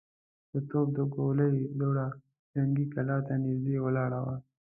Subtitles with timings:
[0.51, 2.07] د توپ د ګولۍ دوړه
[2.53, 4.35] جنګي کلا ته نږدې ولاړه وه.